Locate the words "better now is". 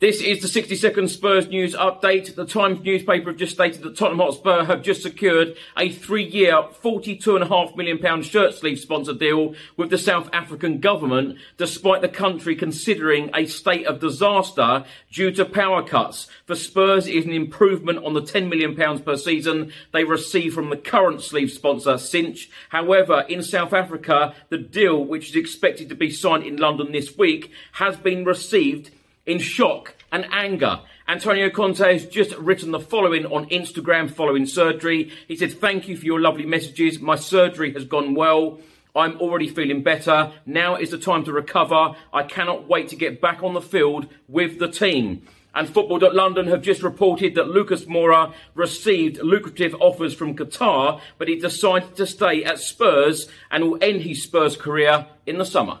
39.82-40.90